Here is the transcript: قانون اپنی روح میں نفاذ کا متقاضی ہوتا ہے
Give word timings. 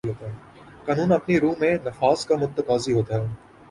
قانون 0.85 1.11
اپنی 1.11 1.39
روح 1.39 1.53
میں 1.59 1.73
نفاذ 1.85 2.25
کا 2.25 2.35
متقاضی 2.35 2.93
ہوتا 2.93 3.15
ہے 3.15 3.27